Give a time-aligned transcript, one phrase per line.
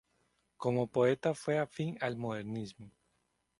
[0.57, 2.91] Como poeta fue afín al Modernismo.